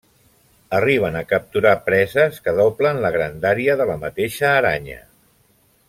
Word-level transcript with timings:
Arriben 0.77 1.17
a 1.19 1.21
capturar 1.31 1.73
preses 1.89 2.39
que 2.47 2.55
doblen 2.61 3.03
la 3.05 3.13
grandària 3.19 3.77
de 3.83 3.89
la 3.91 3.99
mateixa 4.07 4.53
aranya. 4.63 4.99